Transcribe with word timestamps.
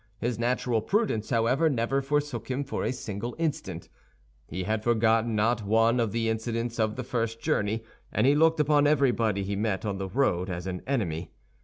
His 0.17 0.39
natural 0.39 0.81
prudence, 0.81 1.29
however, 1.29 1.69
never 1.69 2.01
forsook 2.01 2.49
him 2.49 2.63
for 2.63 2.83
a 2.83 2.91
single 2.91 3.35
instant. 3.37 3.87
He 4.47 4.63
had 4.63 4.83
forgotten 4.83 5.35
not 5.35 5.63
one 5.63 5.99
of 5.99 6.11
the 6.11 6.27
incidents 6.27 6.79
of 6.79 6.95
the 6.95 7.03
first 7.03 7.39
journey, 7.39 7.83
and 8.11 8.25
he 8.25 8.33
looked 8.33 8.59
upon 8.59 8.87
everybody 8.87 9.43
he 9.43 9.55
met 9.55 9.85
on 9.85 9.99
the 9.99 10.09
road 10.09 10.49
as 10.49 10.65
an 10.65 10.81
enemy. 10.87 11.29